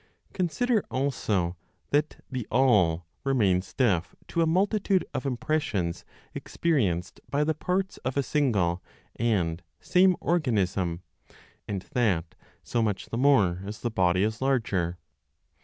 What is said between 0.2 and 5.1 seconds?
Consider also that the All remains deaf to a multitude